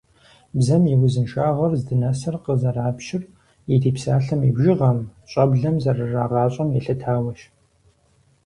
Бзэм 0.57 0.83
и 0.93 0.95
узыншагъэр 1.03 1.71
здынэсыр 1.79 2.35
къызэрапщыр 2.43 3.23
ирипсалъэм 3.73 4.41
и 4.49 4.51
бжыгъэм, 4.55 4.99
щӀэблэм 5.29 5.75
зэрырагъащӀэм 5.83 6.69
елъытауэщ. 6.77 7.39